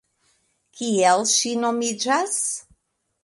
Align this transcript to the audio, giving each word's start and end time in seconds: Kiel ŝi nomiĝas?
Kiel 0.77 1.27
ŝi 1.33 1.53
nomiĝas? 1.65 2.39